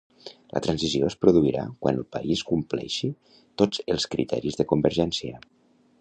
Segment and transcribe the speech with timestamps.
[0.57, 3.13] La transició es produirà quan el país compleixi
[3.63, 5.41] tots els criteris de convergència.